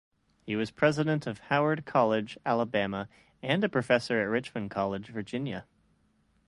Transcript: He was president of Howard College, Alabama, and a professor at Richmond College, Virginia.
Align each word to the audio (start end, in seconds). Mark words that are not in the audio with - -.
He 0.47 0.55
was 0.55 0.71
president 0.71 1.27
of 1.27 1.37
Howard 1.37 1.85
College, 1.85 2.35
Alabama, 2.43 3.07
and 3.43 3.63
a 3.63 3.69
professor 3.69 4.19
at 4.19 4.23
Richmond 4.31 4.71
College, 4.71 5.09
Virginia. 5.09 5.67